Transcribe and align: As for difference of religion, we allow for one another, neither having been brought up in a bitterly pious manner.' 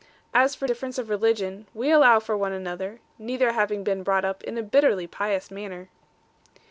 As 0.33 0.55
for 0.55 0.65
difference 0.65 0.97
of 0.97 1.11
religion, 1.11 1.67
we 1.75 1.91
allow 1.91 2.19
for 2.19 2.35
one 2.35 2.53
another, 2.53 3.01
neither 3.19 3.51
having 3.51 3.83
been 3.83 4.01
brought 4.01 4.25
up 4.25 4.43
in 4.43 4.57
a 4.57 4.63
bitterly 4.63 5.05
pious 5.05 5.51
manner.' 5.51 5.89